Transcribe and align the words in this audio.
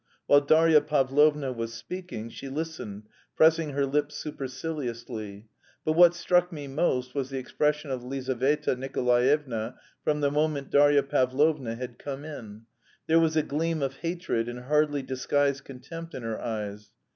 While 0.25 0.41
Darya 0.41 0.81
Pavlovna 0.81 1.51
was 1.53 1.75
speaking, 1.75 2.29
she 2.31 2.49
listened, 2.49 3.03
pressing 3.35 3.73
her 3.73 3.85
lips 3.85 4.15
superciliously. 4.15 5.45
But 5.85 5.91
what 5.93 6.15
struck 6.15 6.51
me 6.51 6.67
most 6.67 7.13
was 7.13 7.29
the 7.29 7.37
expression 7.37 7.91
of 7.91 8.03
Lizaveta 8.03 8.75
Nikolaevna 8.75 9.75
from 10.03 10.21
the 10.21 10.31
moment 10.31 10.71
Darya 10.71 11.03
Pavlovna 11.03 11.75
had 11.75 11.99
come 11.99 12.25
in. 12.25 12.63
There 13.05 13.19
was 13.19 13.35
a 13.37 13.43
gleam 13.43 13.83
of 13.83 13.97
hatred 13.97 14.49
and 14.49 14.61
hardly 14.61 15.03
disguised 15.03 15.65
contempt 15.65 16.15
in 16.15 16.23
her 16.23 16.41
eyes. 16.41 16.89